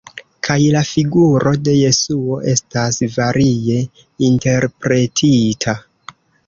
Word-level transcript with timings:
Kaj 0.45 0.55
la 0.75 0.79
figuro 0.91 1.51
de 1.67 1.75
Jesuo 1.81 2.41
estas 2.55 2.99
varie 3.19 3.79
interpretita. 4.33 5.81